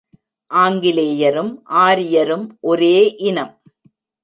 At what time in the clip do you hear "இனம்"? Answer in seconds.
3.17-3.53